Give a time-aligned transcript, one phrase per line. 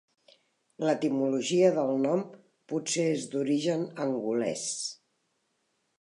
[0.85, 2.25] L'etimologia del nom
[2.73, 4.65] potser és d'origen angolès.